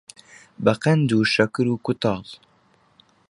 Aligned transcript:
بەقەند 0.65 1.09
و 1.11 1.19
شەکر 1.33 1.65
و 1.69 1.75
کووتاڵ 1.85 2.25